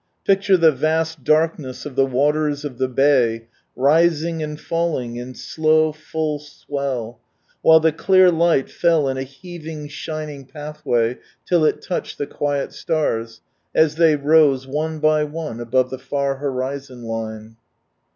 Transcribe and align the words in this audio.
Picture 0.25 0.57
the 0.57 0.71
vast 0.71 1.23
darkness 1.23 1.85
of 1.85 1.95
the 1.95 2.07
waters 2.07 2.65
of 2.65 2.79
the 2.79 2.87
Bay, 2.87 3.45
rising 3.75 4.41
and 4.41 4.59
falling 4.59 5.15
in 5.17 5.35
slow, 5.35 5.91
full, 5.91 6.39
swell; 6.39 7.19
while 7.61 7.79
the 7.79 7.91
clear 7.91 8.31
light 8.31 8.67
fell 8.67 9.07
in 9.07 9.17
a 9.17 9.21
heaving, 9.21 9.87
shining, 9.87 10.47
pathway, 10.47 11.19
till 11.45 11.63
it 11.65 11.83
touched 11.83 12.17
the 12.17 12.25
quiet 12.25 12.73
stars, 12.73 13.41
as 13.75 13.93
they 13.93 14.15
rose 14.15 14.65
one 14.65 14.97
by 14.97 15.23
one 15.23 15.59
above 15.59 15.91
the 15.91 15.99
far 15.99 16.37
horizon 16.37 17.03
line. 17.03 17.57